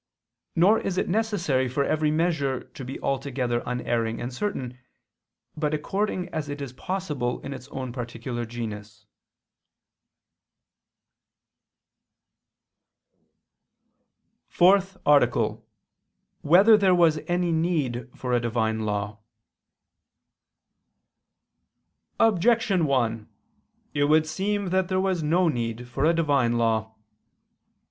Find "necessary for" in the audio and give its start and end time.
1.07-1.83